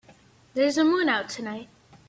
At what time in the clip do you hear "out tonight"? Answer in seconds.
1.09-1.69